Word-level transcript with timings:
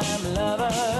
time 0.00 0.34
lover. 0.34 0.98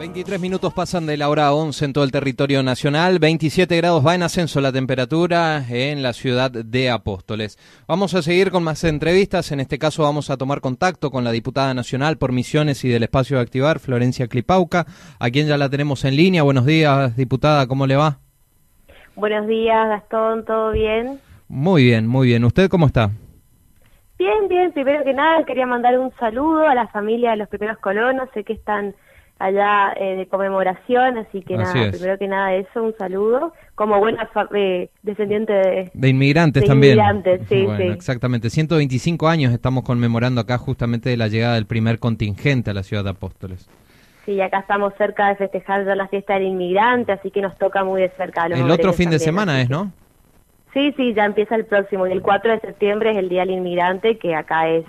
23 0.00 0.40
minutos 0.40 0.72
pasan 0.72 1.04
de 1.04 1.18
la 1.18 1.28
hora 1.28 1.52
11 1.52 1.84
en 1.84 1.92
todo 1.92 2.04
el 2.04 2.10
territorio 2.10 2.62
nacional, 2.62 3.18
27 3.18 3.76
grados 3.76 4.04
va 4.04 4.14
en 4.14 4.22
ascenso 4.22 4.62
la 4.62 4.72
temperatura 4.72 5.66
en 5.68 6.02
la 6.02 6.14
ciudad 6.14 6.50
de 6.50 6.88
Apóstoles. 6.88 7.58
Vamos 7.86 8.14
a 8.14 8.22
seguir 8.22 8.50
con 8.50 8.62
más 8.62 8.82
entrevistas, 8.84 9.52
en 9.52 9.60
este 9.60 9.78
caso 9.78 10.02
vamos 10.02 10.30
a 10.30 10.38
tomar 10.38 10.62
contacto 10.62 11.10
con 11.10 11.22
la 11.22 11.32
diputada 11.32 11.74
nacional 11.74 12.16
por 12.16 12.32
Misiones 12.32 12.82
y 12.84 12.88
del 12.88 13.02
Espacio 13.02 13.36
de 13.36 13.42
Activar, 13.42 13.78
Florencia 13.78 14.26
Clipauca, 14.26 14.86
a 15.18 15.30
quien 15.30 15.46
ya 15.48 15.58
la 15.58 15.68
tenemos 15.68 16.02
en 16.06 16.16
línea. 16.16 16.44
Buenos 16.44 16.64
días, 16.64 17.14
diputada, 17.14 17.66
¿cómo 17.66 17.86
le 17.86 17.96
va? 17.96 18.20
Buenos 19.20 19.46
días, 19.48 19.86
Gastón, 19.86 20.46
¿todo 20.46 20.72
bien? 20.72 21.20
Muy 21.46 21.84
bien, 21.84 22.06
muy 22.06 22.28
bien. 22.28 22.42
¿Usted 22.42 22.70
cómo 22.70 22.86
está? 22.86 23.10
Bien, 24.18 24.48
bien, 24.48 24.72
primero 24.72 25.04
que 25.04 25.12
nada 25.12 25.44
quería 25.44 25.66
mandar 25.66 25.98
un 25.98 26.10
saludo 26.18 26.66
a 26.66 26.74
la 26.74 26.88
familia 26.88 27.32
de 27.32 27.36
los 27.36 27.48
primeros 27.48 27.76
colonos, 27.78 28.30
sé 28.32 28.44
que 28.44 28.54
están 28.54 28.94
allá 29.38 29.92
eh, 29.98 30.16
de 30.16 30.26
conmemoración, 30.26 31.18
así 31.18 31.42
que 31.42 31.54
Así 31.54 31.62
nada, 31.78 31.88
es. 31.88 31.96
primero 31.96 32.18
que 32.18 32.28
nada 32.28 32.54
eso, 32.54 32.82
un 32.82 32.94
saludo, 32.96 33.52
como 33.74 33.98
buena 33.98 34.26
fa- 34.28 34.48
eh, 34.54 34.88
descendiente 35.02 35.52
de... 35.52 35.90
De 35.92 36.08
inmigrantes 36.08 36.62
De 36.62 36.66
también. 36.66 36.94
inmigrantes, 36.94 37.42
sí, 37.50 37.62
Bueno, 37.66 37.76
sí. 37.92 37.98
exactamente. 37.98 38.48
125 38.48 39.28
años 39.28 39.52
estamos 39.52 39.84
conmemorando 39.84 40.40
acá 40.40 40.56
justamente 40.56 41.10
de 41.10 41.18
la 41.18 41.28
llegada 41.28 41.56
del 41.56 41.66
primer 41.66 41.98
contingente 41.98 42.70
a 42.70 42.74
la 42.74 42.82
ciudad 42.82 43.04
de 43.04 43.10
Apóstoles. 43.10 43.68
Sí, 44.30 44.40
acá 44.40 44.60
estamos 44.60 44.94
cerca 44.96 45.26
de 45.30 45.34
festejar 45.34 45.84
ya 45.84 45.96
la 45.96 46.06
fiesta 46.06 46.34
del 46.34 46.44
inmigrante, 46.44 47.10
así 47.10 47.32
que 47.32 47.42
nos 47.42 47.58
toca 47.58 47.82
muy 47.82 48.00
de 48.00 48.10
cerca 48.10 48.48
los 48.48 48.60
El 48.60 48.70
otro 48.70 48.92
fin 48.92 49.10
de 49.10 49.18
semana 49.18 49.60
es, 49.60 49.68
¿no? 49.68 49.90
Sí, 50.72 50.94
sí, 50.96 51.12
ya 51.14 51.24
empieza 51.24 51.56
el 51.56 51.64
próximo, 51.64 52.06
y 52.06 52.12
el 52.12 52.22
4 52.22 52.52
de 52.52 52.60
septiembre 52.60 53.10
es 53.10 53.16
el 53.16 53.28
Día 53.28 53.40
del 53.40 53.50
Inmigrante, 53.50 54.18
que 54.18 54.36
acá 54.36 54.68
es 54.68 54.84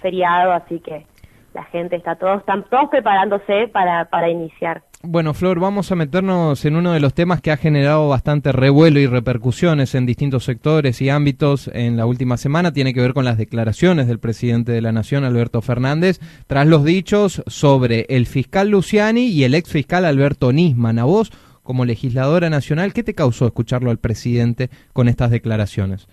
feriado, 0.00 0.52
así 0.52 0.80
que 0.80 1.04
la 1.52 1.64
gente 1.64 1.96
está 1.96 2.14
todos, 2.14 2.38
están 2.38 2.64
todos 2.70 2.88
preparándose 2.88 3.68
para, 3.68 4.06
para 4.06 4.30
iniciar. 4.30 4.80
Bueno, 5.02 5.34
Flor, 5.34 5.60
vamos 5.60 5.92
a 5.92 5.94
meternos 5.94 6.64
en 6.64 6.74
uno 6.74 6.92
de 6.92 7.00
los 7.00 7.14
temas 7.14 7.40
que 7.40 7.50
ha 7.50 7.58
generado 7.58 8.08
bastante 8.08 8.50
revuelo 8.50 8.98
y 8.98 9.06
repercusiones 9.06 9.94
en 9.94 10.06
distintos 10.06 10.44
sectores 10.44 11.00
y 11.02 11.10
ámbitos 11.10 11.70
en 11.72 11.96
la 11.96 12.06
última 12.06 12.38
semana. 12.38 12.72
Tiene 12.72 12.94
que 12.94 13.02
ver 13.02 13.12
con 13.12 13.24
las 13.24 13.36
declaraciones 13.36 14.08
del 14.08 14.18
presidente 14.18 14.72
de 14.72 14.80
la 14.80 14.92
Nación, 14.92 15.24
Alberto 15.24 15.60
Fernández, 15.60 16.18
tras 16.46 16.66
los 16.66 16.82
dichos 16.82 17.42
sobre 17.46 18.06
el 18.08 18.26
fiscal 18.26 18.70
Luciani 18.70 19.26
y 19.26 19.44
el 19.44 19.54
ex 19.54 19.70
fiscal 19.70 20.06
Alberto 20.06 20.50
Nisman. 20.50 20.98
A 20.98 21.04
vos, 21.04 21.30
como 21.62 21.84
legisladora 21.84 22.48
nacional, 22.48 22.92
¿qué 22.92 23.04
te 23.04 23.14
causó 23.14 23.46
escucharlo 23.46 23.90
al 23.90 23.98
presidente 23.98 24.70
con 24.92 25.08
estas 25.08 25.30
declaraciones? 25.30 26.08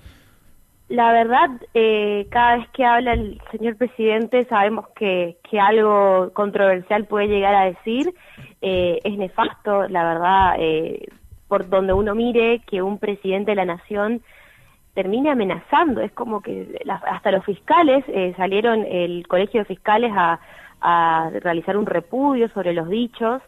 La 0.94 1.12
verdad, 1.12 1.50
eh, 1.74 2.28
cada 2.30 2.58
vez 2.58 2.70
que 2.70 2.86
habla 2.86 3.14
el 3.14 3.42
señor 3.50 3.78
presidente 3.78 4.46
sabemos 4.46 4.90
que, 4.90 5.38
que 5.50 5.60
algo 5.60 6.30
controversial 6.34 7.06
puede 7.06 7.30
llegar 7.30 7.56
a 7.56 7.66
decir. 7.66 8.14
Eh, 8.62 9.00
es 9.04 9.18
nefasto, 9.18 9.88
la 9.88 10.04
verdad, 10.04 10.56
eh, 10.60 11.08
por 11.48 11.68
donde 11.68 11.94
uno 11.94 12.14
mire 12.14 12.60
que 12.68 12.84
un 12.84 13.00
presidente 13.00 13.50
de 13.50 13.56
la 13.56 13.66
nación 13.66 14.22
termine 14.94 15.32
amenazando. 15.32 16.00
Es 16.00 16.12
como 16.12 16.42
que 16.42 16.80
hasta 16.86 17.32
los 17.32 17.44
fiscales 17.44 18.06
eh, 18.08 18.36
salieron, 18.38 18.86
el 18.86 19.28
colegio 19.28 19.62
de 19.62 19.66
fiscales, 19.66 20.12
a, 20.16 20.40
a 20.80 21.32
realizar 21.42 21.76
un 21.76 21.88
repudio 21.88 22.50
sobre 22.50 22.72
los 22.72 22.88
dichos. 22.88 23.42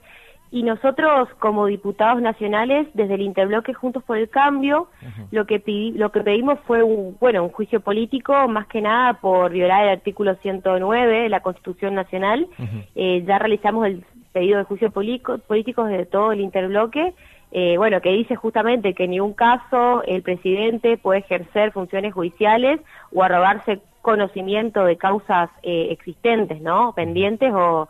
Y 0.51 0.63
nosotros, 0.63 1.27
como 1.39 1.65
diputados 1.65 2.21
nacionales, 2.21 2.87
desde 2.93 3.15
el 3.15 3.21
Interbloque 3.21 3.73
Juntos 3.73 4.03
por 4.03 4.17
el 4.17 4.29
Cambio, 4.29 4.87
lo 5.31 5.45
que 5.45 5.61
pidi- 5.63 5.93
lo 5.95 6.11
que 6.11 6.21
pedimos 6.21 6.59
fue 6.65 6.81
un 6.83 7.17
bueno 7.19 7.43
un 7.43 7.49
juicio 7.49 7.81
político, 7.81 8.47
más 8.47 8.67
que 8.67 8.81
nada 8.81 9.15
por 9.15 9.51
violar 9.51 9.83
el 9.83 9.89
artículo 9.89 10.35
109 10.35 11.21
de 11.23 11.29
la 11.29 11.41
Constitución 11.41 11.95
Nacional. 11.95 12.47
Eh, 12.95 13.23
ya 13.27 13.37
realizamos 13.39 13.85
el 13.87 14.03
pedido 14.31 14.57
de 14.59 14.63
juicio 14.65 14.91
político, 14.91 15.37
político 15.39 15.83
de 15.85 16.05
todo 16.05 16.31
el 16.31 16.39
Interbloque, 16.41 17.13
eh, 17.51 17.77
bueno, 17.77 18.01
que 18.01 18.09
dice 18.11 18.35
justamente 18.35 18.93
que 18.93 19.05
en 19.05 19.11
ningún 19.11 19.33
caso 19.33 20.03
el 20.03 20.21
presidente 20.21 20.97
puede 20.97 21.19
ejercer 21.19 21.71
funciones 21.71 22.13
judiciales 22.13 22.79
o 23.13 23.23
arrogarse 23.23 23.79
conocimiento 24.01 24.83
de 24.85 24.97
causas 24.97 25.49
eh, 25.63 25.87
existentes, 25.91 26.61
¿no? 26.61 26.93
Pendientes 26.93 27.51
o 27.53 27.87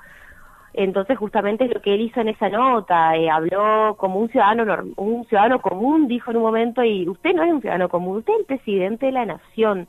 entonces 0.78 1.18
justamente 1.18 1.63
es 1.63 1.74
lo 1.74 1.81
que 1.81 1.94
él 1.94 2.02
hizo 2.02 2.19
en 2.19 2.28
esa 2.28 2.50
nota, 2.50 3.16
eh, 3.16 3.30
habló 3.30 3.96
como 3.97 4.19
un 4.19 4.30
ciudadano 4.30 4.66
un 4.97 5.25
ciudadano 5.25 5.62
común, 5.62 6.09
dijo 6.09 6.31
en 6.31 6.38
un 6.38 6.44
momento 6.44 6.84
y 6.84 7.08
usted 7.08 7.34
no 7.34 7.44
es 7.44 7.53
un 7.53 7.62
ciudadano 7.62 7.88
común, 7.88 8.18
usted 8.18 8.34
es 8.34 8.40
el 8.40 8.46
presidente 8.46 9.06
de 9.06 9.12
la 9.13 9.25
nación. 9.25 9.88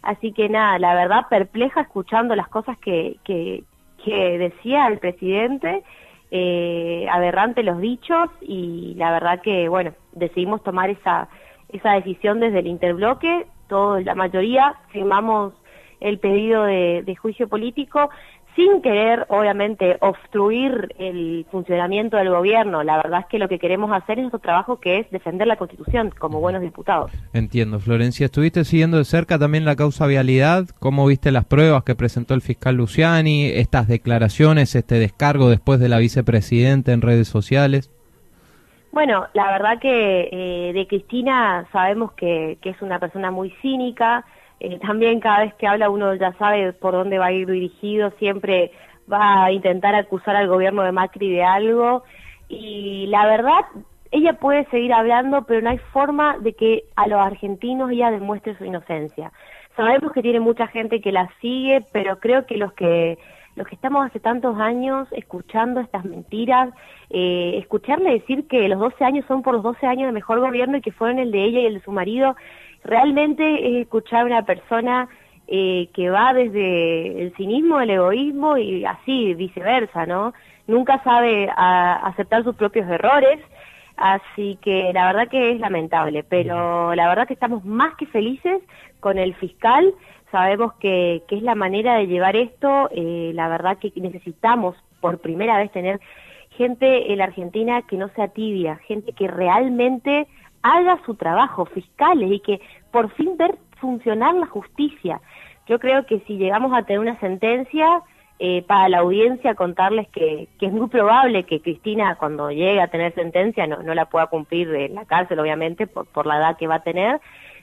Así 0.00 0.32
que 0.32 0.48
nada, 0.48 0.78
la 0.78 0.94
verdad 0.94 1.26
perpleja 1.28 1.82
escuchando 1.82 2.34
las 2.34 2.48
cosas 2.48 2.78
que 2.78 3.16
que, 3.24 3.64
decía 4.38 4.88
el 4.88 4.98
presidente, 4.98 5.84
eh, 6.30 7.06
aberrante 7.10 7.62
los 7.62 7.78
dichos 7.78 8.30
y 8.40 8.94
la 8.96 9.12
verdad 9.12 9.42
que 9.42 9.68
bueno, 9.68 9.92
decidimos 10.12 10.62
tomar 10.62 10.88
esa 10.90 11.28
esa 11.68 11.92
decisión 11.92 12.40
desde 12.40 12.60
el 12.60 12.66
interbloque, 12.68 13.46
todo 13.68 14.00
la 14.00 14.14
mayoría 14.14 14.76
firmamos 14.88 15.52
el 16.00 16.18
pedido 16.18 16.64
de 16.64 17.16
juicio 17.20 17.48
político 17.48 18.10
sin 18.54 18.82
querer, 18.82 19.26
obviamente, 19.28 19.96
obstruir 20.00 20.94
el 20.98 21.46
funcionamiento 21.50 22.16
del 22.16 22.30
gobierno. 22.30 22.82
La 22.82 22.96
verdad 22.96 23.20
es 23.20 23.26
que 23.26 23.38
lo 23.38 23.48
que 23.48 23.58
queremos 23.58 23.90
hacer 23.92 24.18
es 24.18 24.22
nuestro 24.22 24.40
trabajo, 24.40 24.78
que 24.78 24.98
es 24.98 25.10
defender 25.10 25.46
la 25.46 25.56
Constitución 25.56 26.12
como 26.18 26.40
buenos 26.40 26.62
diputados. 26.62 27.10
Entiendo, 27.32 27.80
Florencia. 27.80 28.26
¿Estuviste 28.26 28.64
siguiendo 28.64 28.98
de 28.98 29.04
cerca 29.04 29.38
también 29.38 29.64
la 29.64 29.76
causa 29.76 30.06
vialidad? 30.06 30.66
¿Cómo 30.78 31.06
viste 31.06 31.32
las 31.32 31.44
pruebas 31.44 31.84
que 31.84 31.94
presentó 31.94 32.34
el 32.34 32.42
fiscal 32.42 32.76
Luciani? 32.76 33.46
Estas 33.46 33.88
declaraciones, 33.88 34.74
este 34.74 34.96
descargo 34.96 35.48
después 35.48 35.80
de 35.80 35.88
la 35.88 35.98
vicepresidenta 35.98 36.92
en 36.92 37.00
redes 37.00 37.28
sociales. 37.28 37.90
Bueno, 38.92 39.26
la 39.32 39.50
verdad 39.50 39.78
que 39.80 40.28
eh, 40.30 40.72
de 40.74 40.86
Cristina 40.86 41.66
sabemos 41.72 42.12
que, 42.12 42.58
que 42.60 42.70
es 42.70 42.82
una 42.82 42.98
persona 42.98 43.30
muy 43.30 43.50
cínica. 43.62 44.26
Eh, 44.64 44.78
también 44.78 45.18
cada 45.18 45.40
vez 45.40 45.54
que 45.54 45.66
habla 45.66 45.90
uno 45.90 46.14
ya 46.14 46.32
sabe 46.34 46.72
por 46.72 46.92
dónde 46.92 47.18
va 47.18 47.26
a 47.26 47.32
ir 47.32 47.50
dirigido. 47.50 48.12
Siempre 48.20 48.70
va 49.12 49.46
a 49.46 49.50
intentar 49.50 49.96
acusar 49.96 50.36
al 50.36 50.46
gobierno 50.46 50.84
de 50.84 50.92
Macri 50.92 51.32
de 51.32 51.42
algo. 51.42 52.04
Y 52.48 53.06
la 53.08 53.26
verdad, 53.26 53.64
ella 54.12 54.34
puede 54.34 54.64
seguir 54.66 54.92
hablando, 54.92 55.42
pero 55.46 55.62
no 55.62 55.70
hay 55.70 55.78
forma 55.92 56.38
de 56.38 56.52
que 56.52 56.84
a 56.94 57.08
los 57.08 57.18
argentinos 57.18 57.90
ella 57.90 58.12
demuestre 58.12 58.56
su 58.56 58.64
inocencia. 58.64 59.32
Sabemos 59.74 60.12
que 60.12 60.22
tiene 60.22 60.38
mucha 60.38 60.68
gente 60.68 61.00
que 61.00 61.10
la 61.10 61.28
sigue, 61.40 61.84
pero 61.92 62.20
creo 62.20 62.46
que 62.46 62.56
los 62.56 62.72
que 62.74 63.18
los 63.54 63.66
que 63.66 63.74
estamos 63.74 64.06
hace 64.06 64.18
tantos 64.18 64.58
años 64.58 65.08
escuchando 65.10 65.80
estas 65.80 66.04
mentiras, 66.06 66.72
eh, 67.10 67.58
escucharle 67.58 68.12
decir 68.12 68.46
que 68.48 68.66
los 68.68 68.78
12 68.78 69.04
años 69.04 69.26
son 69.26 69.42
por 69.42 69.54
los 69.54 69.62
12 69.62 69.86
años 69.86 70.06
de 70.06 70.12
mejor 70.12 70.40
gobierno 70.40 70.78
y 70.78 70.80
que 70.80 70.92
fueron 70.92 71.18
el 71.18 71.30
de 71.32 71.44
ella 71.44 71.60
y 71.60 71.66
el 71.66 71.74
de 71.74 71.82
su 71.82 71.92
marido, 71.92 72.34
realmente 72.84 73.44
es 73.78 73.82
escuchar 73.82 74.22
a 74.22 74.26
una 74.26 74.42
persona 74.44 75.08
eh, 75.48 75.88
que 75.94 76.10
va 76.10 76.32
desde 76.32 77.22
el 77.22 77.34
cinismo, 77.36 77.80
el 77.80 77.90
egoísmo 77.90 78.56
y 78.56 78.84
así 78.84 79.34
viceversa, 79.34 80.06
¿no? 80.06 80.32
Nunca 80.66 81.02
sabe 81.02 81.48
a- 81.54 82.06
aceptar 82.06 82.44
sus 82.44 82.54
propios 82.54 82.88
errores, 82.88 83.38
así 83.96 84.58
que 84.62 84.90
la 84.92 85.06
verdad 85.06 85.28
que 85.28 85.52
es 85.52 85.60
lamentable, 85.60 86.24
pero 86.24 86.94
la 86.94 87.08
verdad 87.08 87.26
que 87.26 87.34
estamos 87.34 87.64
más 87.64 87.94
que 87.96 88.06
felices 88.06 88.62
con 89.00 89.18
el 89.18 89.34
fiscal, 89.34 89.92
sabemos 90.30 90.72
que, 90.74 91.22
que 91.28 91.36
es 91.36 91.42
la 91.42 91.54
manera 91.54 91.96
de 91.96 92.06
llevar 92.06 92.36
esto, 92.36 92.88
eh, 92.92 93.32
la 93.34 93.48
verdad 93.48 93.78
que 93.78 93.92
necesitamos 93.96 94.76
por 95.00 95.18
primera 95.18 95.58
vez 95.58 95.70
tener 95.72 96.00
gente 96.50 97.12
en 97.12 97.18
la 97.18 97.24
Argentina 97.24 97.82
que 97.82 97.96
no 97.96 98.08
sea 98.10 98.28
tibia, 98.28 98.76
gente 98.86 99.12
que 99.12 99.26
realmente 99.28 100.26
haga 100.62 100.98
su 101.04 101.14
trabajo, 101.14 101.66
fiscales, 101.66 102.30
y 102.30 102.40
que 102.40 102.60
por 102.90 103.10
fin 103.12 103.36
ver 103.36 103.56
funcionar 103.80 104.34
la 104.34 104.46
justicia. 104.46 105.20
Yo 105.66 105.78
creo 105.78 106.06
que 106.06 106.20
si 106.20 106.36
llegamos 106.36 106.72
a 106.72 106.82
tener 106.84 107.00
una 107.00 107.18
sentencia, 107.20 108.02
eh, 108.38 108.62
para 108.62 108.88
la 108.88 108.98
audiencia 108.98 109.54
contarles 109.54 110.08
que, 110.08 110.48
que 110.58 110.66
es 110.66 110.72
muy 110.72 110.88
probable 110.88 111.44
que 111.44 111.60
Cristina 111.60 112.16
cuando 112.16 112.50
llegue 112.50 112.80
a 112.80 112.88
tener 112.88 113.14
sentencia 113.14 113.68
no, 113.68 113.84
no 113.84 113.94
la 113.94 114.06
pueda 114.06 114.26
cumplir 114.26 114.74
en 114.74 114.96
la 114.96 115.04
cárcel, 115.04 115.38
obviamente, 115.38 115.86
por, 115.86 116.06
por 116.06 116.26
la 116.26 116.38
edad 116.38 116.56
que 116.56 116.66
va 116.66 116.76
a 116.76 116.82
tener, 116.82 117.20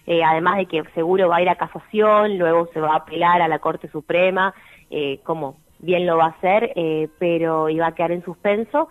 eh, 0.07 0.23
además 0.23 0.57
de 0.57 0.65
que 0.65 0.83
seguro 0.95 1.29
va 1.29 1.37
a 1.37 1.41
ir 1.41 1.49
a 1.49 1.55
casación, 1.55 2.37
luego 2.37 2.67
se 2.73 2.79
va 2.79 2.93
a 2.93 2.97
apelar 2.97 3.41
a 3.41 3.47
la 3.47 3.59
Corte 3.59 3.89
Suprema, 3.89 4.53
eh, 4.89 5.19
como 5.23 5.57
bien 5.79 6.05
lo 6.05 6.17
va 6.17 6.25
a 6.25 6.29
hacer, 6.29 6.71
eh, 6.75 7.09
pero 7.19 7.69
iba 7.69 7.87
a 7.87 7.93
quedar 7.93 8.11
en 8.11 8.23
suspenso. 8.23 8.89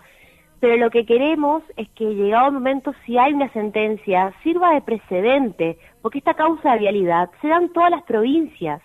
Pero 0.59 0.75
lo 0.77 0.89
que 0.89 1.05
queremos 1.05 1.63
es 1.77 1.87
que 1.89 2.03
llegado 2.03 2.47
el 2.47 2.53
momento, 2.53 2.93
si 3.05 3.17
hay 3.17 3.33
una 3.33 3.51
sentencia, 3.53 4.33
sirva 4.43 4.73
de 4.73 4.81
precedente, 4.81 5.77
porque 6.01 6.17
esta 6.17 6.33
causa 6.33 6.73
de 6.73 6.79
vialidad 6.79 7.29
se 7.41 7.47
da 7.47 7.57
en 7.57 7.71
todas 7.71 7.91
las 7.91 8.03
provincias. 8.03 8.81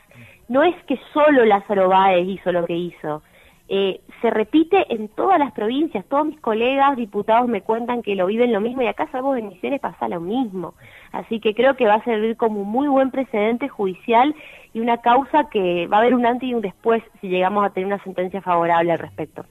No 0.48 0.62
es 0.62 0.74
que 0.84 0.98
solo 1.12 1.44
Lázaro 1.44 1.88
Báez 1.88 2.28
hizo 2.28 2.52
lo 2.52 2.64
que 2.66 2.74
hizo. 2.74 3.22
Eh, 3.68 4.00
se 4.20 4.30
repite 4.30 4.92
en 4.94 5.08
todas 5.08 5.38
las 5.38 5.52
provincias. 5.52 6.04
Todos 6.06 6.26
mis 6.26 6.40
colegas 6.40 6.96
diputados 6.96 7.48
me 7.48 7.62
cuentan 7.62 8.02
que 8.02 8.14
lo 8.14 8.26
viven 8.26 8.52
lo 8.52 8.60
mismo 8.60 8.82
y 8.82 8.86
acá 8.86 9.08
sabemos 9.10 9.38
en 9.38 9.48
Misiones 9.48 9.80
pasa 9.80 10.08
lo 10.08 10.20
mismo. 10.20 10.74
Así 11.12 11.40
que 11.40 11.54
creo 11.54 11.76
que 11.76 11.86
va 11.86 11.94
a 11.94 12.04
servir 12.04 12.36
como 12.36 12.60
un 12.62 12.68
muy 12.68 12.88
buen 12.88 13.10
precedente 13.10 13.68
judicial 13.68 14.34
y 14.74 14.80
una 14.80 14.98
causa 14.98 15.48
que 15.50 15.86
va 15.86 15.98
a 15.98 16.00
haber 16.00 16.14
un 16.14 16.26
antes 16.26 16.48
y 16.48 16.52
un 16.52 16.60
después 16.60 17.02
si 17.20 17.28
llegamos 17.28 17.64
a 17.64 17.70
tener 17.70 17.86
una 17.86 18.02
sentencia 18.02 18.42
favorable 18.42 18.92
al 18.92 18.98
respecto. 18.98 19.46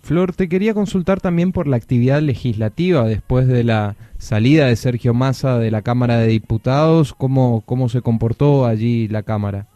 Flor, 0.00 0.32
te 0.32 0.48
quería 0.48 0.72
consultar 0.72 1.20
también 1.20 1.52
por 1.52 1.66
la 1.66 1.76
actividad 1.76 2.22
legislativa 2.22 3.04
después 3.04 3.46
de 3.46 3.64
la 3.64 3.96
salida 4.16 4.66
de 4.66 4.76
Sergio 4.76 5.12
Massa 5.12 5.58
de 5.58 5.70
la 5.70 5.82
Cámara 5.82 6.18
de 6.18 6.28
Diputados. 6.28 7.12
¿Cómo, 7.12 7.62
cómo 7.66 7.88
se 7.88 8.00
comportó 8.00 8.64
allí 8.64 9.08
la 9.08 9.22
Cámara? 9.22 9.66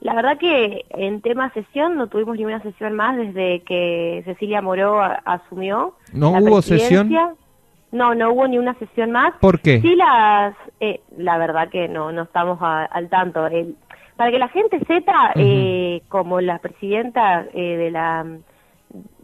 La 0.00 0.14
verdad 0.14 0.38
que 0.38 0.86
en 0.90 1.20
tema 1.20 1.52
sesión 1.52 1.96
no 1.96 2.06
tuvimos 2.06 2.36
ninguna 2.36 2.62
sesión 2.62 2.94
más 2.94 3.16
desde 3.16 3.60
que 3.64 4.22
Cecilia 4.24 4.62
Moró 4.62 5.00
a- 5.02 5.20
asumió. 5.26 5.94
¿No 6.12 6.32
la 6.32 6.40
hubo 6.40 6.62
sesión? 6.62 7.10
No, 7.92 8.14
no 8.14 8.32
hubo 8.32 8.46
ni 8.48 8.56
una 8.56 8.74
sesión 8.74 9.10
más. 9.10 9.34
¿Por 9.40 9.60
qué? 9.60 9.80
Sí, 9.80 9.94
las, 9.96 10.54
eh, 10.80 11.00
la 11.18 11.36
verdad 11.38 11.68
que 11.68 11.88
no, 11.88 12.12
no 12.12 12.22
estamos 12.22 12.58
a- 12.62 12.84
al 12.84 13.08
tanto. 13.08 13.46
El- 13.46 13.76
para 14.16 14.30
que 14.30 14.38
la 14.38 14.48
gente 14.48 14.78
sepa, 14.86 15.32
eh, 15.34 16.02
como 16.08 16.40
la 16.40 16.58
presidenta 16.60 17.46
eh, 17.52 17.76
de 17.76 17.90
la 17.90 18.26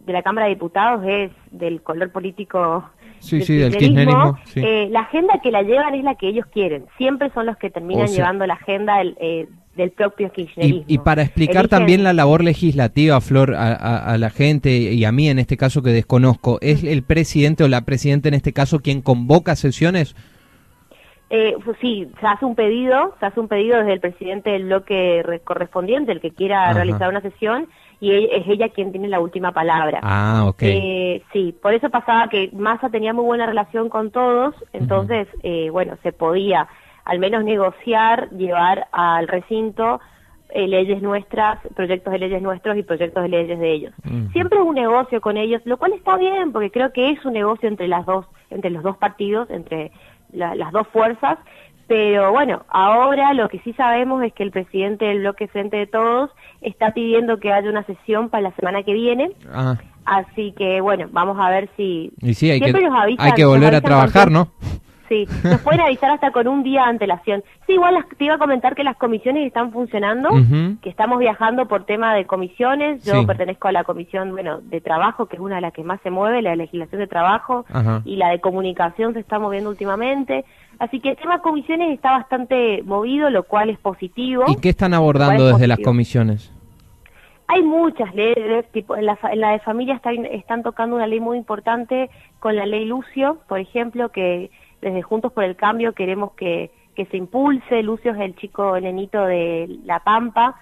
de 0.05 0.13
la 0.13 0.21
Cámara 0.23 0.45
de 0.47 0.53
Diputados 0.53 1.03
es 1.05 1.31
del 1.51 1.81
color 1.81 2.11
político 2.13 2.89
Sí, 3.19 3.41
sí, 3.41 3.57
del 3.57 3.75
kirchnerismo, 3.75 4.37
sí. 4.45 4.61
eh, 4.65 4.87
la 4.89 5.01
agenda 5.01 5.41
que 5.43 5.51
la 5.51 5.63
llevan 5.63 5.95
es 5.95 6.03
la 6.05 6.15
que 6.15 6.29
ellos 6.29 6.45
quieren. 6.45 6.85
Siempre 6.97 7.29
son 7.31 7.45
los 7.45 7.57
que 7.57 7.69
terminan 7.69 8.05
O 8.05 8.07
sea- 8.07 8.15
llevando 8.23 8.45
la 8.47 8.53
agenda 8.53 8.99
del, 8.99 9.17
eh, 9.19 9.47
del 9.77 9.91
propio 9.91 10.29
kirchnerismo. 10.31 10.83
y 10.87 10.97
para 10.97 11.21
explicar 11.21 11.65
Eligen- 11.65 11.69
también 11.69 12.03
la 12.03 12.11
labor 12.13 12.43
legislativa, 12.43 13.21
Flor, 13.21 13.55
a, 13.55 13.73
a- 13.73 14.13
a 14.13 14.17
la 14.17 14.29
gente 14.29 14.71
y 14.71 15.05
a 15.05 15.11
mí 15.13 15.29
en 15.29 15.39
este 15.39 15.55
caso 15.55 15.81
que 15.81 15.91
desconozco, 15.91 16.57
¿es 16.61 16.83
el 16.83 17.03
presidente 17.03 17.63
o 17.63 17.67
la 17.69 17.81
presidenta 17.85 18.27
en 18.27 18.33
este 18.33 18.51
caso 18.51 18.79
quien 18.79 19.01
convoca 19.01 19.55
sesiones? 19.55 20.15
Eh, 21.29 21.55
pues 21.65 21.77
sí, 21.81 22.07
se 22.21 22.25
hace 22.27 22.45
un 22.45 22.55
pedido, 22.55 23.13
se 23.19 23.25
hace 23.25 23.39
un 23.39 23.49
pedido 23.49 23.77
desde 23.79 23.93
el 23.93 23.99
presidente 23.99 24.49
del 24.51 24.63
bloque 24.63 25.21
re- 25.25 25.39
correspondiente, 25.41 26.13
el 26.13 26.21
que 26.21 26.31
quiera 26.31 26.65
Ajá. 26.65 26.73
realizar 26.73 27.09
una 27.09 27.19
sesión, 27.21 27.67
y 27.99 28.11
e- 28.11 28.37
es 28.37 28.47
ella 28.47 28.69
quien 28.69 28.91
tiene 28.91 29.09
la 29.09 29.19
última 29.19 29.51
palabra. 29.51 29.99
Ah, 30.03 30.45
ok. 30.47 30.61
Eh, 30.63 31.23
sí, 31.33 31.53
por 31.61 31.73
eso 31.73 31.89
pasaba 31.89 32.29
que 32.29 32.49
Massa 32.53 32.89
tenía 32.89 33.11
muy 33.13 33.25
buena 33.25 33.45
relación 33.45 33.89
con 33.89 34.11
todos, 34.11 34.55
entonces, 34.71 35.27
eh, 35.43 35.69
bueno, 35.69 35.97
se 36.01 36.13
podía 36.13 36.67
al 37.07 37.19
menos 37.19 37.43
negociar, 37.43 38.29
llevar 38.31 38.87
al 38.91 39.27
recinto 39.27 39.99
eh, 40.49 40.67
leyes 40.67 41.01
nuestras, 41.01 41.59
proyectos 41.75 42.11
de 42.13 42.19
leyes 42.19 42.41
nuestros 42.41 42.77
y 42.77 42.83
proyectos 42.83 43.23
de 43.23 43.29
leyes 43.29 43.59
de 43.59 43.71
ellos. 43.71 43.93
Siempre 44.31 44.59
es 44.59 44.65
un 44.65 44.75
negocio 44.75 45.19
con 45.21 45.35
ellos, 45.37 45.61
lo 45.65 45.77
cual 45.77 45.93
está 45.93 46.17
bien, 46.17 46.51
porque 46.53 46.71
creo 46.71 46.91
que 46.93 47.09
es 47.11 47.23
un 47.25 47.33
negocio 47.33 47.67
entre 47.67 47.87
las 47.87 48.05
dos, 48.05 48.25
entre 48.49 48.69
los 48.69 48.81
dos 48.83 48.95
partidos, 48.97 49.49
entre 49.49 49.91
la- 50.31 50.55
las 50.55 50.71
dos 50.71 50.87
fuerzas, 50.87 51.37
pero 51.87 52.31
bueno, 52.31 52.63
ahora 52.69 53.33
lo 53.33 53.47
que 53.49 53.59
sí 53.59 53.71
sabemos 53.73 54.21
es 54.23 54.33
que 54.33 54.43
el 54.43 54.51
presidente 54.51 55.05
del 55.05 55.19
bloque 55.19 55.47
Frente 55.47 55.77
de 55.77 55.87
Todos 55.87 56.29
está 56.61 56.91
pidiendo 56.93 57.39
que 57.39 57.51
haya 57.53 57.69
una 57.69 57.83
sesión 57.83 58.29
para 58.29 58.41
la 58.43 58.51
semana 58.55 58.83
que 58.83 58.93
viene, 58.93 59.31
Ah, 59.51 59.75
Así 60.09 60.53
que 60.57 60.79
bueno, 60.79 61.07
vamos 61.11 61.37
a 61.39 61.49
ver 61.49 61.69
si... 61.75 62.11
y 62.21 62.33
sí, 62.33 62.49
hay 62.49 62.59
que, 62.59 62.65
Siempre 62.71 62.89
nos 62.89 62.97
avisan, 62.97 63.25
hay 63.25 63.33
que 63.33 63.43
volver 63.45 63.75
a 63.75 63.81
trabajar, 63.81 64.31
¿no? 64.31 64.47
Sí, 65.09 65.25
nos 65.43 65.61
pueden 65.61 65.81
avisar 65.81 66.11
hasta 66.11 66.31
con 66.31 66.47
un 66.47 66.63
día 66.63 66.81
de 66.83 66.89
antelación. 66.89 67.43
Sí, 67.65 67.73
igual 67.73 67.93
las- 67.93 68.07
te 68.17 68.25
iba 68.25 68.35
a 68.35 68.37
comentar 68.37 68.75
que 68.75 68.83
las 68.83 68.97
comisiones 68.97 69.47
están 69.47 69.71
funcionando, 69.71 70.29
que 70.81 70.89
estamos 70.89 71.19
viajando 71.19 71.67
por 71.67 71.85
tema 71.85 72.13
de 72.13 72.25
comisiones. 72.25 73.03
Yo 73.05 73.19
Sí. 73.21 73.25
pertenezco 73.25 73.67
a 73.67 73.71
la 73.71 73.83
comisión, 73.83 74.31
bueno, 74.31 74.59
de 74.61 74.81
trabajo, 74.81 75.27
que 75.27 75.37
es 75.37 75.41
una 75.41 75.55
de 75.55 75.61
las 75.61 75.73
que 75.73 75.83
más 75.83 76.01
se 76.01 76.09
mueve, 76.11 76.41
la 76.41 76.49
de 76.51 76.57
legislación 76.57 76.99
de 76.99 77.07
trabajo, 77.07 77.65
Ajá. 77.71 78.01
y 78.05 78.17
la 78.17 78.29
de 78.29 78.39
comunicación 78.41 79.13
se 79.13 79.19
está 79.19 79.39
moviendo 79.39 79.69
últimamente. 79.69 80.43
Así 80.79 80.99
que 80.99 81.09
el 81.11 81.15
tema 81.17 81.39
comisiones 81.39 81.91
está 81.93 82.11
bastante 82.11 82.83
movido, 82.83 83.29
lo 83.29 83.43
cual 83.43 83.69
es 83.69 83.79
positivo. 83.79 84.43
¿Y 84.47 84.57
qué 84.57 84.69
están 84.69 84.93
abordando 84.93 85.35
¿Cuál 85.37 85.47
es 85.47 85.53
desde 85.55 85.67
las 85.67 85.79
comisiones? 85.79 86.53
Hay 87.49 87.63
muchas 87.63 88.13
leyes, 88.13 88.69
tipo 88.73 88.97
en 88.97 89.05
la, 89.05 89.17
en 89.31 89.39
la 89.39 89.51
de 89.51 89.59
familia 89.59 89.95
están, 89.95 90.25
están 90.25 90.63
tocando 90.63 90.97
una 90.97 91.07
ley 91.07 91.21
muy 91.21 91.37
importante 91.37 92.09
con 92.39 92.57
la 92.57 92.65
ley 92.65 92.83
Lucio, 92.85 93.37
por 93.47 93.59
ejemplo, 93.59 94.09
que 94.09 94.51
desde 94.81 95.01
Juntos 95.01 95.31
por 95.33 95.43
el 95.43 95.55
Cambio 95.55 95.93
queremos 95.93 96.31
que, 96.33 96.71
que 96.95 97.05
se 97.05 97.17
impulse. 97.17 97.83
Lucio 97.83 98.11
es 98.11 98.19
el 98.19 98.35
chico 98.35 98.79
nenito 98.79 99.25
de 99.25 99.67
La 99.85 99.99
Pampa, 99.99 100.55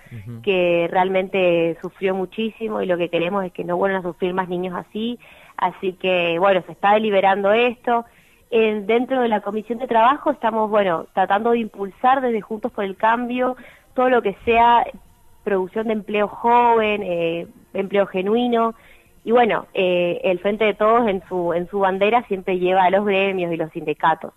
que 0.43 0.87
realmente 0.91 1.77
sufrió 1.81 2.13
muchísimo 2.15 2.81
y 2.81 2.85
lo 2.85 2.97
que 2.97 3.09
queremos 3.09 3.45
es 3.45 3.51
que 3.51 3.63
no 3.63 3.77
vuelvan 3.77 4.01
a 4.01 4.03
sufrir 4.03 4.33
más 4.33 4.47
niños 4.49 4.75
así. 4.75 5.19
Así 5.57 5.93
que, 5.93 6.37
bueno, 6.39 6.61
se 6.65 6.73
está 6.73 6.93
deliberando 6.93 7.51
esto. 7.53 8.05
En- 8.51 8.85
dentro 8.85 9.21
de 9.21 9.27
la 9.29 9.41
Comisión 9.41 9.79
de 9.79 9.87
Trabajo 9.87 10.31
estamos, 10.31 10.69
bueno, 10.69 11.07
tratando 11.13 11.51
de 11.51 11.59
impulsar 11.59 12.21
desde 12.21 12.41
Juntos 12.41 12.71
por 12.71 12.83
el 12.83 12.95
Cambio 12.95 13.55
todo 13.93 14.09
lo 14.09 14.21
que 14.21 14.35
sea 14.45 14.85
producción 15.43 15.87
de 15.87 15.93
empleo 15.93 16.27
joven, 16.27 17.01
eh, 17.03 17.47
empleo 17.73 18.05
genuino. 18.07 18.73
Y 19.25 19.31
bueno, 19.31 19.65
eh, 19.73 20.21
el 20.23 20.39
Frente 20.39 20.63
de 20.65 20.75
Todos 20.75 21.07
en 21.09 21.21
su, 21.27 21.51
en 21.53 21.67
su 21.67 21.79
bandera 21.79 22.23
siempre 22.27 22.59
lleva 22.59 22.83
a 22.85 22.89
los 22.91 23.03
gremios 23.05 23.51
y 23.51 23.57
los 23.57 23.71
sindicatos. 23.71 24.31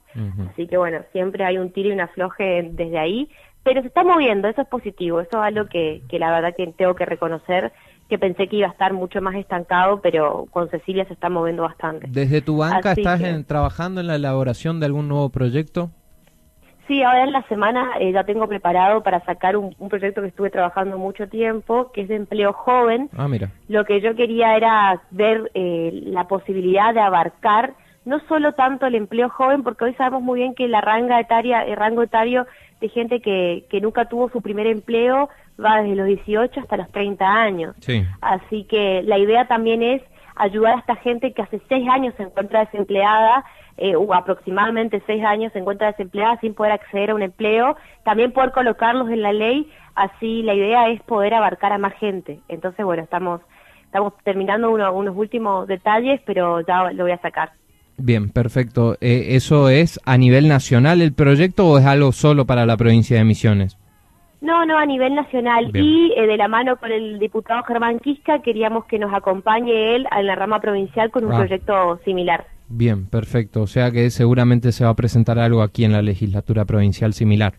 Así 0.51 0.67
que 0.67 0.77
bueno, 0.79 1.01
siempre 1.13 1.45
hay 1.45 1.59
un 1.59 1.71
tiro 1.73 1.91
y 1.91 1.93
un 1.93 2.01
afloje 2.01 2.69
desde 2.73 2.99
ahí, 2.99 3.29
pero 3.63 3.83
se 3.83 3.89
está 3.89 4.03
moviendo, 4.03 4.49
eso 4.49 4.63
es 4.63 4.69
positivo, 4.69 5.21
eso 5.21 5.31
es 5.39 5.45
algo 5.45 5.67
que, 5.69 6.03
que 6.09 6.19
la 6.19 6.31
verdad 6.31 6.55
que 6.57 6.67
tengo 6.69 6.95
que 6.95 7.05
reconocer, 7.05 7.71
que 8.09 8.19
pensé 8.19 8.49
que 8.49 8.57
iba 8.57 8.69
a 8.69 8.71
estar 8.71 8.95
mucho 8.95 9.21
más 9.21 9.35
estancado, 9.35 10.01
pero 10.01 10.47
con 10.51 10.71
Cecilia 10.71 11.05
se 11.05 11.13
está 11.13 11.29
moviendo 11.29 11.65
bastante. 11.65 12.07
¿Desde 12.09 12.41
tu 12.41 12.57
banca 12.57 12.93
Así 12.93 13.03
estás 13.03 13.21
que- 13.21 13.29
en- 13.29 13.45
trabajando 13.45 14.01
en 14.01 14.07
la 14.07 14.15
elaboración 14.15 14.81
de 14.81 14.87
algún 14.87 15.07
nuevo 15.09 15.29
proyecto? 15.29 15.91
Sí, 16.89 17.03
ahora 17.03 17.25
en 17.25 17.33
la 17.33 17.43
semana 17.43 17.93
eh, 18.01 18.13
ya 18.13 18.25
tengo 18.25 18.49
preparado 18.49 19.03
para 19.03 19.21
sacar 19.21 19.57
un, 19.59 19.77
un 19.79 19.89
proyecto 19.91 20.23
que 20.23 20.29
estuve 20.29 20.49
trabajando 20.51 20.97
mucho 20.97 21.29
tiempo, 21.29 21.93
que 21.93 22.01
es 22.01 22.09
de 22.09 22.17
empleo 22.17 22.55
joven, 22.55 23.11
Ah, 23.17 23.29
mira. 23.29 23.51
Lo 23.69 23.85
que 23.85 24.01
yo 24.01 24.17
quería 24.17 24.57
era 24.57 25.03
ver 25.11 25.51
eh, 25.55 25.91
la 26.07 26.25
posibilidad 26.27 26.95
de 26.95 27.01
abarcar 27.01 27.75
no 28.05 28.21
solo 28.27 28.53
tanto 28.53 28.87
el 28.87 28.95
empleo 28.95 29.29
joven, 29.29 29.63
porque 29.63 29.85
hoy 29.85 29.95
sabemos 29.95 30.23
muy 30.23 30.41
bien 30.41 30.55
que 30.55 30.67
la 30.67 30.81
ranga 30.81 31.21
etaria, 31.21 31.63
el 31.63 31.77
rango 31.77 32.03
etario 32.03 32.47
de 32.81 32.89
gente 32.89 33.21
que, 33.21 33.67
que 33.69 33.83
nunca 33.83 34.07
tuvo 34.07 34.31
su 34.31 34.41
primer 34.41 34.67
empleo 34.67 35.29
va 35.63 35.83
desde 35.83 35.97
los 35.97 36.07
18 36.07 36.61
hasta 36.61 36.77
los 36.79 36.91
30 36.91 37.27
años. 37.27 37.77
Sí. 37.81 38.03
Así 38.23 38.65
que 38.65 39.03
la 39.03 39.19
idea 39.19 39.47
también 39.47 39.83
es 39.83 40.03
ayudar 40.39 40.77
a 40.77 40.79
esta 40.79 40.97
gente 40.97 41.33
que 41.33 41.43
hace 41.43 41.61
seis 41.69 41.89
años 41.89 42.15
se 42.17 42.23
encuentra 42.25 42.61
desempleada, 42.61 43.45
eh, 43.77 43.95
o 43.97 44.13
aproximadamente 44.15 45.03
seis 45.07 45.25
años 45.25 45.53
se 45.53 45.59
encuentra 45.61 45.89
desempleada 45.89 46.39
sin 46.41 46.55
poder 46.55 46.73
acceder 46.73 47.11
a 47.11 47.15
un 47.15 47.23
empleo, 47.23 47.77
también 48.05 48.33
poder 48.33 48.51
colocarlos 48.53 49.09
en 49.11 49.23
la 49.23 49.33
ley, 49.33 49.71
así 49.95 50.43
la 50.43 50.55
idea 50.55 50.89
es 50.89 51.01
poder 51.03 51.35
abarcar 51.35 51.73
a 51.73 51.79
más 51.79 51.95
gente. 51.95 52.41
Entonces, 52.49 52.85
bueno, 52.85 53.03
estamos 53.03 53.41
estamos 53.85 54.13
terminando 54.23 54.71
uno- 54.71 54.93
unos 54.93 55.17
últimos 55.17 55.67
detalles, 55.67 56.21
pero 56.27 56.61
ya 56.61 56.91
lo 56.93 57.05
voy 57.05 57.13
a 57.13 57.19
sacar. 57.23 57.53
Bien, 57.97 58.29
perfecto. 58.31 58.97
Eh, 59.01 59.29
¿Eso 59.31 59.71
es 59.71 59.99
a 60.05 60.17
nivel 60.19 60.47
nacional 60.47 61.01
el 61.01 61.15
proyecto 61.15 61.67
o 61.67 61.79
es 61.79 61.87
algo 61.87 62.13
solo 62.13 62.45
para 62.45 62.67
la 62.67 62.77
provincia 62.77 63.17
de 63.17 63.25
Misiones? 63.25 63.79
No, 64.41 64.65
no, 64.65 64.79
a 64.79 64.87
nivel 64.87 65.15
nacional. 65.15 65.73
Bien. 65.73 65.85
Y 65.85 66.13
eh, 66.17 66.27
de 66.27 66.37
la 66.37 66.47
mano 66.49 66.77
con 66.77 66.93
el 66.93 67.19
diputado 67.19 67.63
Germán 67.65 67.99
Quisca 67.99 68.41
queríamos 68.41 68.85
que 68.85 68.99
nos 68.99 69.13
acompañe 69.13 69.97
él 69.97 70.07
en 70.17 70.27
la 70.27 70.35
rama 70.37 70.61
provincial 70.61 71.11
con 71.11 71.25
un 71.25 71.33
Ah. 71.33 71.39
proyecto 71.39 71.99
similar. 72.05 72.47
Bien, 72.69 73.07
perfecto. 73.07 73.63
O 73.63 73.67
sea 73.67 73.91
que 73.91 74.11
seguramente 74.11 74.73
se 74.73 74.85
va 74.85 74.91
a 74.91 74.95
presentar 74.95 75.39
algo 75.39 75.63
aquí 75.63 75.85
en 75.85 75.93
la 75.93 76.03
legislatura 76.03 76.65
provincial 76.67 77.15
similar. 77.15 77.55